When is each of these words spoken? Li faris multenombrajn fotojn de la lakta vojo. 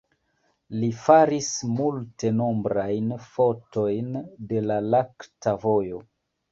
Li 0.83 0.87
faris 1.01 1.49
multenombrajn 1.81 3.15
fotojn 3.29 4.13
de 4.55 4.67
la 4.73 4.83
lakta 4.93 5.59
vojo. 5.67 6.07